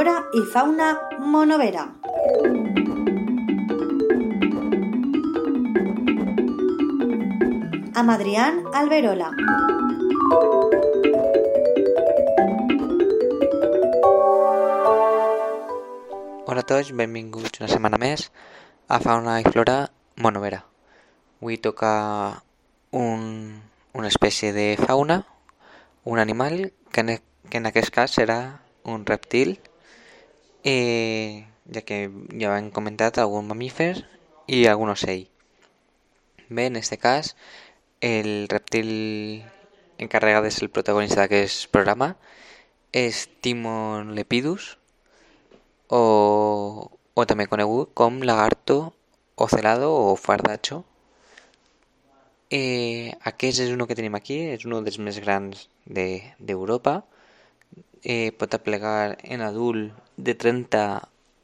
flora 0.00 0.24
i 0.32 0.40
fauna 0.50 0.86
monovera. 1.18 1.82
Amb 7.94 8.10
Adrián 8.10 8.62
Alberola. 8.72 9.28
Hola 16.46 16.64
a 16.64 16.64
tots, 16.64 16.94
benvinguts 16.96 17.60
una 17.60 17.68
setmana 17.68 18.00
més 18.00 18.30
a 18.88 19.02
Fauna 19.04 19.36
i 19.42 19.44
Flora 19.52 19.90
Monovera. 20.16 20.62
Avui 21.42 21.58
toca 21.60 22.40
un, 22.96 23.60
una 23.92 24.08
espècie 24.08 24.54
de 24.56 24.78
fauna, 24.80 25.26
un 26.04 26.18
animal 26.18 26.72
que 26.90 27.04
en, 27.04 27.18
que 27.50 27.60
en 27.60 27.68
aquest 27.68 27.92
cas 27.92 28.16
serà 28.16 28.62
un 28.84 29.04
reptil, 29.04 29.58
eh, 30.64 31.46
ja 31.72 31.82
que 31.82 32.10
ja 32.40 32.56
hem 32.58 32.70
comentat 32.70 33.18
algun 33.18 33.48
mamífer 33.48 34.06
i 34.46 34.66
algun 34.66 34.92
ocell. 34.92 35.28
Bé, 36.48 36.66
en 36.66 36.76
aquest 36.76 36.98
cas, 37.00 37.34
el 38.00 38.48
reptil 38.50 38.90
encarregat 39.98 40.44
de 40.44 40.50
ser 40.50 40.66
el 40.66 40.74
protagonista 40.74 41.22
d'aquest 41.22 41.68
programa 41.70 42.14
és 42.92 43.28
Timon 43.40 44.14
lepidus, 44.16 44.76
o, 45.90 46.90
o 47.14 47.26
també 47.26 47.46
conegut 47.50 47.92
com 47.94 48.22
lagarto 48.26 48.92
ocelado 49.36 49.92
o 49.94 50.16
fardacho. 50.16 50.84
Eh, 52.50 53.14
aquest 53.22 53.62
és 53.62 53.70
un 53.70 53.86
que 53.86 53.94
tenim 53.94 54.18
aquí, 54.18 54.40
és 54.56 54.66
un 54.66 54.74
dels 54.82 54.98
més 54.98 55.20
grans 55.22 55.68
d'Europa. 55.86 56.98
De, 56.98 57.10
eh, 58.02 58.32
pot 58.32 58.54
aplegar 58.54 59.18
en 59.22 59.42
adult 59.44 59.92
de 60.26 60.34
30 60.34 60.82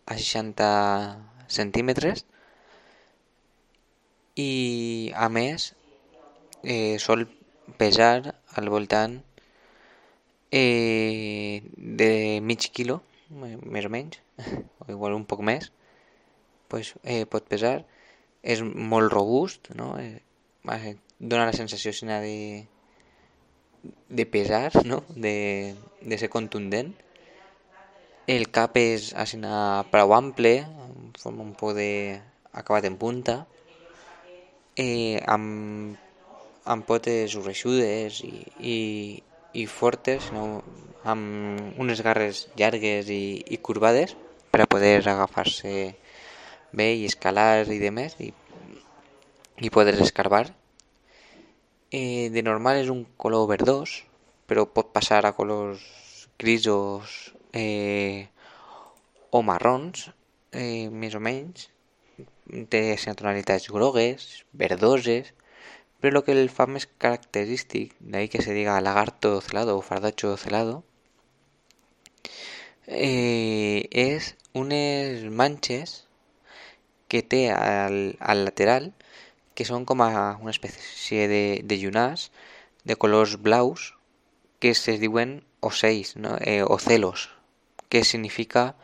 a 0.06 0.16
60 0.16 0.69
centímetres 1.48 2.24
i 4.36 5.12
a 5.16 5.28
més 5.32 5.72
eh, 6.62 6.98
sol 7.00 7.27
pesar 7.80 8.36
al 8.54 8.69
voltant 8.69 9.20
eh, 10.50 11.62
de 11.77 12.41
mig 12.42 12.69
quilo, 12.72 13.00
més 13.30 13.86
o 13.86 13.91
menys, 13.91 14.20
o 14.82 14.91
igual 14.92 15.16
un 15.16 15.27
poc 15.27 15.42
més, 15.42 15.72
pues, 16.69 16.94
eh, 17.04 17.24
pot 17.27 17.47
pesar. 17.48 17.84
És 18.47 18.62
molt 18.62 19.10
robust, 19.10 19.72
no? 19.74 19.97
Eh, 19.98 20.22
dona 21.19 21.47
la 21.47 21.56
sensació 21.56 21.92
de, 22.22 22.66
de 24.08 24.27
pesar, 24.27 24.70
no? 24.84 25.02
de, 25.08 25.74
de 26.02 26.19
ser 26.19 26.28
contundent. 26.28 26.94
El 28.27 28.48
cap 28.50 28.74
és 28.80 29.12
així 29.22 29.38
prou 29.92 30.12
ample, 30.16 30.50
forma 31.22 31.44
un 31.44 31.52
poc 31.55 31.77
de 31.77 31.91
acabat 32.58 32.88
en 32.88 32.96
punta, 32.98 33.36
eh, 34.74 35.22
amb, 35.30 35.94
amb 36.66 36.86
potes 36.88 37.36
reixudes 37.44 38.19
i, 38.27 38.32
i, 38.58 38.78
i 39.54 39.66
fortes, 39.70 40.32
no? 40.34 40.64
amb 41.06 41.78
unes 41.78 42.02
garres 42.02 42.48
llargues 42.58 43.12
i, 43.14 43.44
i 43.47 43.60
curvades 43.62 44.16
per 44.50 44.64
a 44.64 44.69
poder 44.74 44.97
agafar-se 45.06 45.77
bé 46.74 46.88
i 46.98 47.06
escalar 47.06 47.70
i 47.70 47.78
demés 47.78 48.19
i, 48.19 48.32
i 49.62 49.70
poder 49.70 49.94
escarbar. 50.02 50.48
Eh, 51.94 52.27
de 52.34 52.42
normal 52.42 52.82
és 52.82 52.91
un 52.91 53.06
color 53.14 53.47
verdós, 53.54 54.00
però 54.50 54.66
pot 54.66 54.91
passar 54.91 55.22
a 55.22 55.34
colors 55.38 55.86
grisos 56.42 57.35
eh, 57.56 58.28
o 59.31 59.43
marrons, 59.43 60.11
eh, 60.53 60.89
més. 60.93 61.71
Té 62.72 62.83
tonalitats 63.19 63.69
grogues, 63.72 64.44
verdoses, 64.53 65.33
però 66.00 66.21
el 66.21 66.27
que 66.27 66.37
el 66.37 66.50
fa 66.53 66.69
més 66.71 66.87
característic, 67.03 67.97
d'ahí 68.00 68.28
que 68.33 68.43
se 68.45 68.55
diga 68.55 68.81
lagarto 68.84 69.41
celado 69.41 69.77
o 69.77 69.83
fardacho 69.83 70.37
celado, 70.37 70.83
eh, 72.87 73.89
és 73.91 74.34
unes 74.55 75.25
manxes 75.31 76.05
que 77.09 77.22
té 77.22 77.49
al, 77.50 78.16
al 78.21 78.45
lateral 78.45 78.93
que 79.56 79.65
són 79.65 79.87
com 79.89 80.03
a 80.05 80.37
una 80.43 80.53
espècie 80.53 81.27
de, 81.31 81.45
de 81.65 81.78
de 82.84 82.97
colors 82.97 83.37
blaus 83.41 83.95
que 84.61 84.75
se 84.75 84.99
diuen 85.00 85.41
ocells, 85.61 86.15
no? 86.16 86.37
eh, 86.41 86.62
ocelos, 86.62 87.31
que 87.88 88.04
significa, 88.04 88.76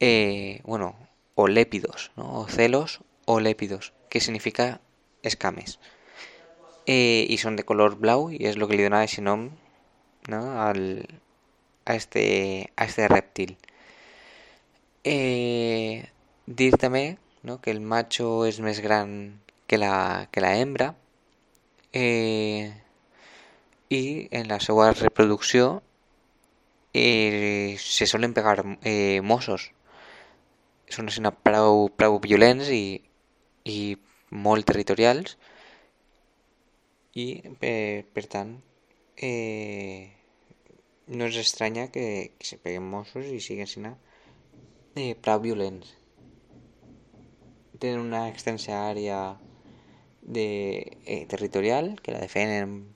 eh, 0.00 0.60
bueno, 0.64 0.96
o 1.34 1.48
lépidos, 1.48 2.10
¿no? 2.16 2.40
ocelos 2.40 3.00
o 3.24 3.40
lépidos, 3.40 3.92
que 4.08 4.20
significa 4.20 4.80
escames. 5.22 5.78
Eh, 6.86 7.26
y 7.28 7.38
son 7.38 7.56
de 7.56 7.64
color 7.64 7.96
blau 7.96 8.30
y 8.30 8.46
es 8.46 8.56
lo 8.56 8.66
que 8.66 8.76
le 8.76 8.88
da 8.88 9.04
ese 9.04 9.20
nombre 9.20 9.54
¿no? 10.26 10.62
al, 10.62 11.06
a 11.84 11.94
este, 11.94 12.72
a 12.76 12.84
este 12.84 13.08
reptil. 13.08 13.58
Eh, 15.04 16.08
no, 17.42 17.60
que 17.60 17.70
el 17.70 17.80
macho 17.80 18.44
és 18.48 18.58
més 18.60 18.80
gran 18.84 19.40
que 19.70 19.78
la, 19.78 20.28
que 20.32 20.42
la 20.42 20.56
hembra 20.58 20.94
eh, 21.92 22.72
i 23.88 24.28
en 24.32 24.48
la 24.50 24.58
seva 24.60 24.90
reproducció 24.92 25.82
eh, 26.98 27.76
se 27.78 28.06
solen 28.06 28.34
pegar 28.34 28.62
eh, 28.82 29.20
mossos. 29.22 29.70
Són 30.88 31.10
així 31.10 31.22
prou, 31.44 31.88
prou 32.00 32.18
violents 32.24 32.70
i, 32.72 33.00
i 33.68 33.80
molt 34.30 34.66
territorials 34.68 35.36
i 37.18 37.26
eh, 37.60 38.04
per 38.14 38.24
tant 38.30 38.54
eh, 39.16 40.12
no 41.08 41.26
és 41.26 41.38
estranya 41.40 41.88
que, 41.94 42.34
que 42.38 42.46
se 42.46 42.58
peguen 42.62 42.86
Mossos 42.92 43.26
i 43.32 43.40
siguin 43.40 43.88
eh, 44.94 45.14
prou 45.22 45.40
violents. 45.40 45.94
Tenen 47.78 48.04
una 48.04 48.26
extensa 48.28 48.76
àrea 48.90 49.38
de, 50.22 50.98
eh, 51.06 51.24
territorial 51.30 51.96
que 52.02 52.12
la 52.12 52.20
defenen 52.20 52.94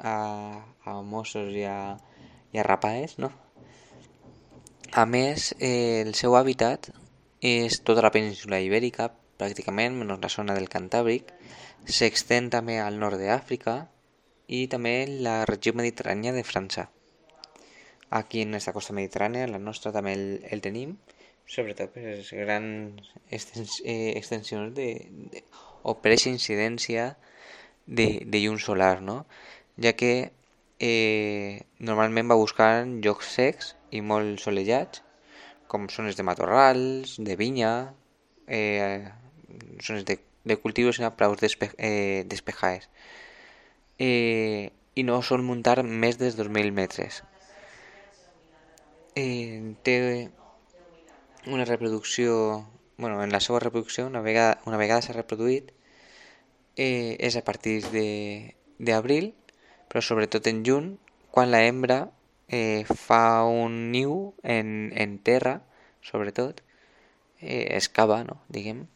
a, 0.00 0.64
a 0.84 1.00
Mossos 1.02 1.52
i 1.52 1.66
a, 1.68 1.98
i 2.52 2.60
a 2.60 2.66
rapades, 2.66 3.18
no? 3.18 3.32
A 4.92 5.06
més, 5.08 5.52
eh, 5.58 6.02
el 6.04 6.14
seu 6.14 6.36
hàbitat 6.36 6.90
és 7.40 7.80
tota 7.80 8.04
la 8.04 8.12
península 8.14 8.60
ibèrica, 8.60 9.10
pràcticament, 9.40 9.96
menys 9.98 10.20
la 10.22 10.32
zona 10.32 10.54
del 10.54 10.68
Cantàbric. 10.68 11.32
S'extén 11.88 12.50
també 12.52 12.78
al 12.78 12.98
nord 13.00 13.18
d'Àfrica 13.18 13.78
i 14.46 14.66
també 14.68 14.96
la 15.08 15.42
regió 15.48 15.72
mediterrània 15.74 16.36
de 16.36 16.44
França 16.44 16.90
aquí 18.12 18.42
en 18.42 18.54
esta 18.54 18.74
costa 18.76 18.92
mediterrània, 18.92 19.48
la 19.48 19.58
nostra 19.58 19.90
també 19.92 20.12
el, 20.12 20.26
el 20.52 20.60
tenim, 20.60 20.98
sobretot 21.48 21.94
per 21.94 22.02
les 22.04 22.28
grans 22.36 23.08
extens, 23.32 23.78
eh, 23.88 24.12
extensions 24.20 24.74
de, 24.76 24.88
de, 25.32 25.42
o 25.82 25.96
per 25.96 26.12
aquesta 26.12 26.30
incidència 26.30 27.06
de, 27.86 28.06
de 28.28 28.42
llum 28.44 28.60
solar, 28.60 29.00
no? 29.00 29.22
ja 29.80 29.94
que 29.96 30.12
eh, 30.82 31.62
normalment 31.78 32.26
va 32.32 32.38
buscar 32.40 32.82
llocs 33.06 33.30
secs 33.36 33.72
i 33.94 34.02
molt 34.02 34.42
solellats, 34.42 35.04
com 35.70 35.86
zones 35.88 36.18
de 36.18 36.26
matorrals, 36.26 37.14
de 37.22 37.36
vinya, 37.38 37.94
eh, 38.50 39.06
zones 39.86 40.04
de, 40.08 40.18
de 40.44 40.56
cultius 40.58 40.98
sinó 40.98 41.12
prou 41.14 41.36
despe, 41.38 41.70
eh, 41.78 42.24
despejades. 42.26 42.90
Eh, 43.98 44.72
I 44.98 45.04
no 45.06 45.22
sol 45.22 45.46
muntar 45.46 45.78
més 45.86 46.18
de 46.20 46.28
2.000 46.34 46.74
metres, 46.76 47.22
eh, 49.14 49.72
té 49.86 50.30
una 51.46 51.64
reproducció 51.64 52.66
bueno, 52.98 53.22
en 53.22 53.32
la 53.32 53.40
seva 53.40 53.60
reproducció 53.60 54.06
una 54.06 54.20
vegada, 54.20 54.60
una 54.66 54.76
vegada 54.76 55.02
s'ha 55.02 55.14
reproduït 55.16 55.72
eh, 56.76 57.16
és 57.18 57.36
a 57.36 57.42
partir 57.46 57.80
d'abril 58.78 59.32
però 59.92 60.00
sobretot 60.00 60.48
en 60.48 60.64
juny 60.64 60.88
quan 61.34 61.52
la 61.52 61.60
hembra 61.66 62.00
eh, 62.48 62.88
fa 62.88 63.44
un 63.44 63.92
niu 63.92 64.32
en, 64.42 64.90
en 64.96 65.18
terra 65.20 65.58
sobretot 66.00 66.64
eh, 67.40 67.76
excava 67.76 68.22
no? 68.24 68.40
diguem 68.48 68.86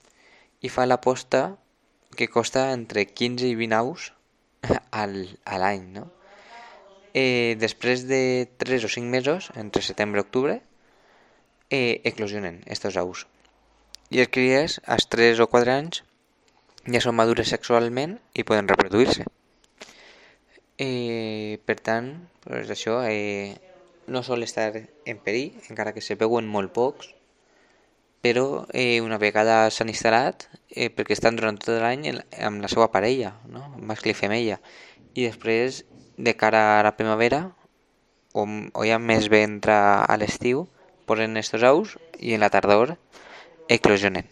i 0.65 0.73
fa 0.73 0.89
la 0.89 1.03
posta 1.05 1.59
que 2.17 2.33
costa 2.33 2.71
entre 2.73 3.05
15 3.13 3.53
i 3.53 3.55
20 3.61 3.77
aus 3.77 4.13
al, 5.05 5.19
a 5.45 5.61
l'any 5.61 5.91
no? 6.01 6.09
eh, 7.17 7.57
després 7.59 8.05
de 8.07 8.47
3 8.61 8.85
o 8.85 8.91
5 8.93 9.09
mesos, 9.09 9.49
entre 9.57 9.83
setembre 9.83 10.21
i 10.21 10.27
octubre, 10.27 10.59
eh, 11.71 12.03
eclosionen 12.05 12.61
estos 12.67 12.99
ous. 13.01 13.25
I 14.13 14.21
els 14.23 14.31
cries, 14.31 14.77
als 14.85 15.09
3 15.09 15.41
o 15.41 15.49
4 15.49 15.73
anys, 15.73 16.05
ja 16.85 17.01
són 17.03 17.17
madures 17.19 17.49
sexualment 17.51 18.19
i 18.37 18.45
poden 18.45 18.69
reproduir-se. 18.69 19.25
Eh, 20.79 21.59
per 21.65 21.79
tant, 21.81 22.11
pues 22.45 22.69
això, 22.69 23.01
eh, 23.09 23.57
no 24.07 24.23
sol 24.23 24.43
estar 24.45 24.73
en 24.77 25.19
perill, 25.25 25.55
encara 25.71 25.95
que 25.97 26.05
se 26.05 26.19
veuen 26.21 26.47
molt 26.47 26.75
pocs, 26.77 27.15
però 28.21 28.67
eh, 28.75 29.01
una 29.01 29.17
vegada 29.17 29.71
s'han 29.71 29.89
instal·lat, 29.89 30.45
eh, 30.69 30.91
perquè 30.93 31.17
estan 31.17 31.39
durant 31.39 31.57
tot 31.57 31.81
l'any 31.81 32.11
amb 32.45 32.61
la 32.61 32.69
seva 32.69 32.91
parella, 32.93 33.33
no? 33.49 33.65
mascle 33.79 34.13
i 34.13 34.19
femella, 34.19 34.61
i 35.15 35.25
després, 35.25 35.85
de 36.17 36.37
cara 36.37 36.81
a 36.81 36.83
la 36.85 36.97
primavera, 36.97 37.41
o, 38.37 38.45
o 38.45 38.85
ja 38.85 38.99
més 39.01 39.31
bé 39.33 39.43
entra 39.49 40.05
a 40.05 40.17
l'estiu, 40.21 40.67
posen 41.09 41.41
estos 41.41 41.65
ous 41.65 41.97
i 42.21 42.35
en 42.37 42.45
la 42.45 42.53
tardor 42.53 42.97
eclosionen. 43.73 44.29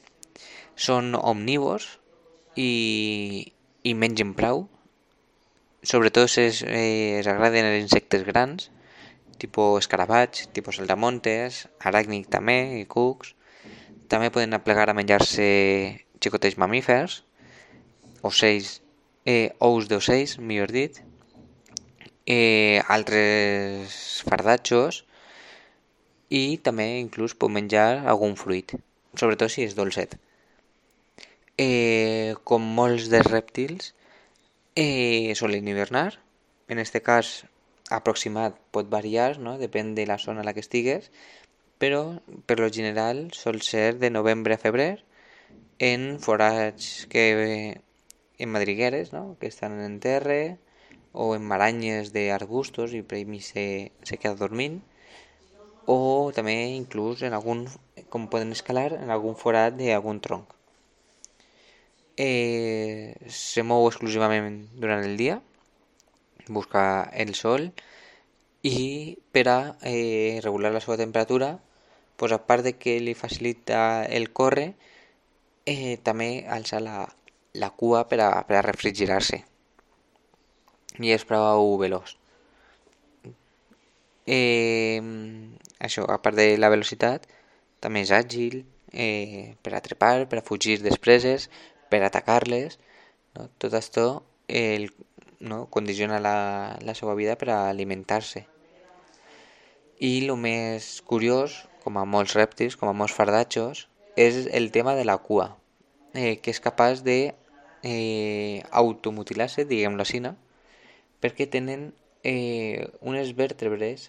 Són 0.76 1.14
omnívors 1.17 1.88
i, 2.58 3.52
i 3.87 3.94
mengen 3.94 4.35
prou, 4.37 4.67
sobretot 5.84 6.32
es, 6.38 6.62
eh, 6.66 7.20
es 7.20 7.26
agraden 7.28 7.69
els 7.69 7.82
insectes 7.82 8.25
grans, 8.25 8.70
tipus 9.38 9.84
escarabats, 9.84 10.48
tipus 10.56 10.81
saltamontes, 10.81 11.64
aràcnic 11.81 12.31
també 12.32 12.58
i 12.81 12.84
cucs, 12.88 13.34
també 14.08 14.31
poden 14.32 14.56
aplegar 14.56 14.88
a 14.90 14.96
menjar-se 14.96 15.46
xicotets 16.20 16.56
mamífers, 16.60 17.22
ocells, 18.22 18.81
eh, 19.25 19.52
ous 19.60 19.88
d'ocells, 19.88 20.38
millor 20.38 20.72
dit, 20.72 21.00
eh, 22.26 22.80
altres 22.88 24.22
fardatxos 24.28 25.04
i 26.30 26.58
també 26.64 26.87
inclús 27.00 27.37
pot 27.37 27.52
menjar 27.52 28.04
algun 28.08 28.37
fruit, 28.40 28.72
sobretot 29.14 29.52
si 29.52 29.64
és 29.69 29.76
dolcet. 29.76 30.16
Eh, 31.60 32.34
com 32.42 32.64
molts 32.78 33.10
dels 33.12 33.28
rèptils, 33.30 33.92
eh, 34.75 35.32
solen 35.37 35.69
hivernar, 35.69 36.21
en 36.69 36.79
este 36.79 37.03
cas 37.03 37.47
aproximat 37.91 38.56
pot 38.73 38.88
variar, 38.91 39.38
no? 39.38 39.59
depèn 39.59 39.94
de 39.94 40.06
la 40.06 40.19
zona 40.19 40.43
a 40.43 40.44
la 40.44 40.55
que 40.55 40.65
estigues, 40.65 41.11
però 41.79 42.21
per 42.47 42.59
lo 42.61 42.71
general 42.73 43.29
sol 43.32 43.61
ser 43.62 43.99
de 43.99 44.11
novembre 44.11 44.55
a 44.55 44.62
febrer 44.62 45.05
en 45.79 46.19
forats 46.19 47.06
que 47.11 47.82
en 48.38 48.49
madrigueres, 48.50 49.12
no? 49.12 49.37
que 49.41 49.47
estan 49.47 49.81
en 49.81 50.00
terra 50.00 50.56
o 51.12 51.35
en 51.37 51.44
maranyes 51.47 52.12
d'arbustos 52.15 52.94
i 52.94 53.03
per 53.03 53.23
mi 53.26 53.41
se, 53.41 53.93
se 54.03 54.19
queda 54.19 54.35
dormint 54.41 54.81
o 55.87 56.32
també 56.35 56.56
inclús 56.75 57.23
en 57.23 57.37
algun, 57.37 57.67
com 58.09 58.29
poden 58.32 58.53
escalar, 58.56 58.91
en 58.97 59.11
algun 59.12 59.37
forat 59.37 59.76
d'algun 59.76 60.21
tronc. 60.25 60.55
Eh, 62.16 63.14
se 63.26 63.64
mou 63.66 63.88
exclusivament 63.88 64.69
durant 64.78 65.02
el 65.02 65.16
dia, 65.19 65.40
busca 66.49 67.11
el 67.11 67.34
sol 67.34 67.72
i 68.62 69.16
per 69.32 69.46
a 69.50 69.58
eh, 69.82 70.40
regular 70.44 70.72
la 70.72 70.82
seva 70.84 71.00
temperatura 71.00 71.58
pues 72.16 72.32
a 72.32 72.46
part 72.46 72.62
de 72.64 72.75
que 72.78 73.00
li 73.00 73.14
facilita 73.14 74.05
el 74.05 74.31
córrer, 74.32 74.75
eh, 75.66 75.99
també 76.02 76.44
alça 76.49 76.81
la, 76.81 77.08
la 77.55 77.70
cua 77.70 78.05
per 78.08 78.20
a, 78.22 78.31
per 78.46 78.58
a 78.58 78.62
refrigerar-se. 78.66 79.40
I 81.02 81.11
és 81.11 81.25
prou 81.26 81.75
veloç. 81.81 82.14
Eh, 84.26 85.02
això, 85.81 86.06
a 86.06 86.20
part 86.22 86.38
de 86.38 86.55
la 86.56 86.70
velocitat, 86.72 87.26
també 87.82 88.05
és 88.06 88.14
àgil 88.14 88.62
eh, 88.93 89.56
per 89.62 89.75
a 89.75 89.82
trepar, 89.84 90.28
per 90.31 90.40
a 90.40 90.46
fugir 90.46 90.78
des 90.84 90.96
preses, 91.02 91.50
per 91.94 92.02
atacar-les. 92.02 92.81
No? 93.38 93.46
El, 94.49 94.91
no? 95.38 95.67
condiciona 95.70 96.19
la, 96.20 96.79
la 96.82 96.94
seva 96.99 97.14
vida 97.14 97.38
per 97.38 97.52
a 97.55 97.69
alimentar-se. 97.70 98.46
I 100.02 100.26
a 102.00 102.05
molts 102.08 102.35
rèptils, 102.35 102.75
com 102.81 102.91
a 102.91 102.96
molts 102.96 103.14
fardatxos, 103.14 103.87
és 104.19 104.49
el 104.52 104.70
tema 104.75 104.94
de 104.99 105.05
la 105.06 105.19
cua, 105.23 105.52
eh, 106.14 106.41
que 106.43 106.50
és 106.50 106.62
capaç 106.64 107.05
de 107.06 107.35
eh, 107.87 108.62
automutilar-se, 108.70 109.67
diguem-lo 109.70 110.02
així, 110.02 110.20
perquè 111.23 111.47
tenen 111.50 111.93
eh, 112.23 112.90
unes 113.00 113.35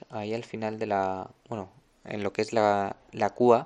ahí 0.10 0.34
al 0.34 0.44
final 0.44 0.80
de 0.80 0.88
la... 0.88 1.30
bueno, 1.50 1.70
en 2.06 2.24
lo 2.24 2.32
que 2.34 2.42
és 2.42 2.54
la, 2.54 2.96
la 3.12 3.32
cua, 3.34 3.66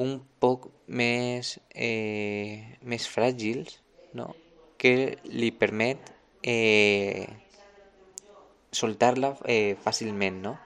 un 0.00 0.20
poc 0.40 0.70
més, 0.88 1.58
eh, 1.74 2.78
més 2.82 3.06
fràgils, 3.08 3.80
no? 4.14 4.32
que 4.78 5.18
li 5.30 5.52
permet 5.54 6.10
eh, 6.42 7.28
soltar-la 8.72 9.36
eh, 9.46 9.76
fàcilment, 9.78 10.40
no? 10.42 10.56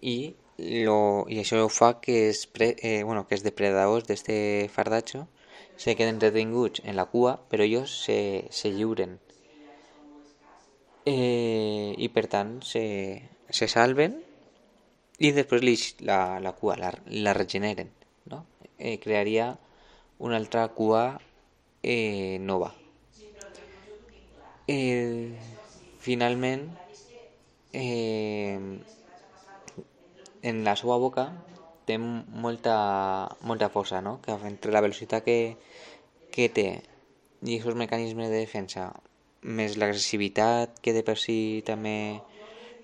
I 0.00 0.34
lo, 0.86 1.26
i 1.28 1.40
això 1.42 1.60
fa 1.70 1.98
que, 2.00 2.28
es 2.30 2.46
pre, 2.46 2.74
eh, 2.78 3.02
bueno, 3.04 3.26
que 3.26 3.36
els 3.36 3.44
depredadors 3.44 4.06
d'este 4.08 4.68
fardatxo 4.72 5.26
se 5.78 5.94
queden 5.98 6.20
retinguts 6.22 6.82
en 6.84 6.96
la 6.96 7.06
cua, 7.10 7.36
però 7.50 7.66
ells 7.66 7.92
se, 8.06 8.46
se 8.50 8.72
lliuren. 8.74 9.18
Eh, 11.06 11.94
I 11.98 12.08
per 12.14 12.26
tant 12.30 12.58
se, 12.66 12.82
se 13.50 13.68
salven 13.70 14.18
i 15.18 15.32
després 15.34 15.64
li, 15.64 15.74
la, 16.06 16.38
la 16.42 16.52
cua 16.54 16.76
la, 16.78 16.92
la 17.26 17.34
regeneren. 17.34 17.90
No? 18.30 18.44
Eh, 18.78 18.98
crearia 19.02 19.50
una 20.18 20.36
altra 20.36 20.68
cua 20.68 21.20
eh, 21.82 22.38
nova. 22.40 22.72
Eh, 24.68 25.34
finalment, 25.98 26.68
eh, 27.72 28.58
en 30.42 30.64
la 30.64 30.76
seva 30.76 30.98
boca 31.00 31.30
té 31.88 31.96
molta, 31.98 32.76
molta 33.40 33.70
força, 33.72 34.02
no? 34.04 34.20
que 34.22 34.36
entre 34.46 34.72
la 34.72 34.84
velocitat 34.84 35.24
que, 35.24 35.56
que 36.30 36.48
té 36.52 36.68
i 37.46 37.54
aquests 37.54 37.78
mecanismes 37.78 38.30
de 38.32 38.42
defensa 38.42 38.88
més 39.42 39.76
l'agressivitat 39.78 40.80
que 40.82 40.92
de 40.92 41.04
per 41.06 41.14
si 41.16 41.62
també 41.66 42.20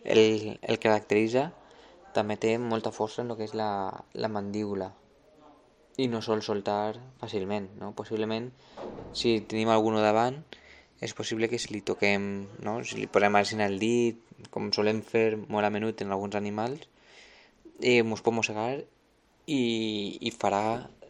el, 0.04 0.56
el 0.62 0.78
caracteritza 0.78 1.48
també 2.14 2.37
té 2.40 2.56
molta 2.58 2.93
força 2.94 3.22
en 3.22 3.32
el 3.32 3.38
que 3.38 3.49
és 3.49 3.55
la, 3.58 3.70
la 4.14 4.31
mandíbula 4.31 4.93
i 5.99 6.08
no 6.11 6.22
sol 6.22 6.43
soltar 6.43 6.96
fàcilment 7.20 7.69
no? 7.81 7.93
possiblement 7.99 8.50
si 9.14 9.40
tenim 9.50 9.70
algú 9.70 9.93
davant 9.94 10.40
és 11.04 11.12
possible 11.14 11.50
que 11.50 11.59
si 11.59 11.75
li 11.75 11.83
toquem 11.83 12.49
no? 12.64 12.80
si 12.83 12.99
li 13.02 13.06
posem 13.06 13.37
al 13.37 13.78
dit 13.78 14.49
com 14.50 14.73
solem 14.73 15.02
fer 15.02 15.37
molt 15.37 15.66
a 15.66 15.71
menut 15.71 16.02
en 16.02 16.11
alguns 16.11 16.35
animals 16.35 16.88
eh, 17.80 18.02
mos 18.02 18.23
pot 18.23 18.35
mossegar 18.35 18.83
i, 19.47 20.18
i 20.21 20.30
farà, 20.33 20.62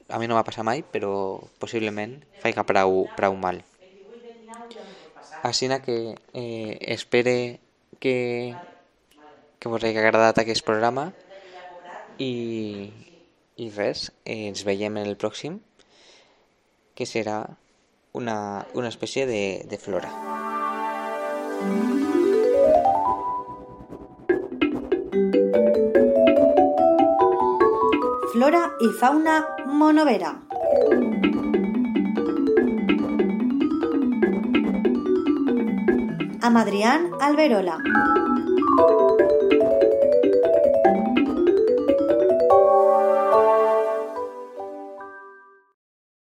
a 0.08 0.18
mi 0.18 0.28
no 0.28 0.36
m'ha 0.36 0.46
passat 0.46 0.66
mai, 0.66 0.82
però 0.82 1.40
possiblement 1.62 2.18
faiga 2.42 2.64
prou, 2.66 3.08
prou 3.16 3.36
mal. 3.38 3.62
Així 5.44 5.68
que 5.84 6.16
eh, 6.32 6.78
espere 6.94 7.60
que, 8.00 8.56
que 9.64 9.70
vos 9.72 9.80
hagi 9.82 9.96
agradat 9.96 10.36
aquest 10.36 10.60
programa 10.60 11.06
i, 12.20 12.92
i 13.56 13.68
res, 13.72 14.10
eh, 14.28 14.50
ens 14.50 14.60
veiem 14.68 14.98
en 15.00 15.06
el 15.08 15.16
pròxim, 15.16 15.56
que 16.92 17.06
serà 17.08 17.38
una, 18.12 18.66
una 18.76 18.90
espècie 18.92 19.24
de, 19.24 19.64
de 19.64 19.78
flora. 19.80 20.12
Flora 28.34 28.62
y 28.84 28.92
fauna 29.00 29.40
monovera. 29.64 30.34
Amadrián 36.42 37.12
Alberola. 37.18 37.80